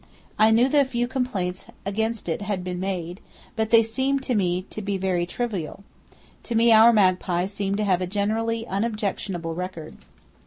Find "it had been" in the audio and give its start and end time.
2.27-2.79